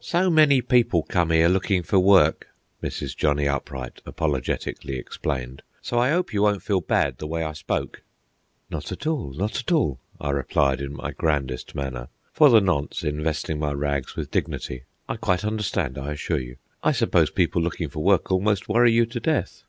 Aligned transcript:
"So 0.00 0.30
many 0.30 0.62
people 0.62 1.02
come 1.02 1.30
'ere 1.30 1.46
lookin' 1.50 1.82
for 1.82 1.98
work," 1.98 2.48
Mrs. 2.82 3.14
Johnny 3.14 3.46
Upright 3.46 4.00
apologetically 4.06 4.96
explained. 4.96 5.60
"So 5.82 5.98
I 5.98 6.10
'ope 6.10 6.32
you 6.32 6.40
won't 6.40 6.62
feel 6.62 6.80
bad 6.80 7.18
the 7.18 7.26
way 7.26 7.44
I 7.44 7.52
spoke." 7.52 8.00
"Not 8.70 8.90
at 8.92 9.06
all, 9.06 9.34
not 9.34 9.58
at 9.60 9.70
all," 9.70 10.00
I 10.18 10.30
replied 10.30 10.80
in 10.80 10.94
my 10.94 11.10
grandest 11.10 11.74
manner, 11.74 12.08
for 12.32 12.48
the 12.48 12.62
nonce 12.62 13.04
investing 13.04 13.58
my 13.58 13.72
rags 13.72 14.16
with 14.16 14.30
dignity. 14.30 14.84
"I 15.06 15.16
quite 15.16 15.44
understand, 15.44 15.98
I 15.98 16.12
assure 16.12 16.40
you. 16.40 16.56
I 16.82 16.92
suppose 16.92 17.28
people 17.28 17.60
looking 17.60 17.90
for 17.90 18.02
work 18.02 18.32
almost 18.32 18.70
worry 18.70 18.92
you 18.92 19.04
to 19.04 19.20
death?" 19.20 19.64